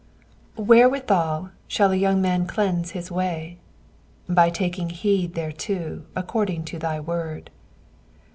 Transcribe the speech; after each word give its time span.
WHEREWITHAL 0.55 1.51
shall 1.67 1.91
a 1.91 1.95
young 1.95 2.23
man 2.23 2.47
cleanse 2.47 2.89
his 2.89 3.11
way? 3.11 3.59
by 4.27 4.49
taking 4.49 4.89
heed 4.89 5.35
thereto 5.35 6.01
according 6.15 6.65
to 6.65 6.79
thy 6.79 6.99
word. 6.99 7.51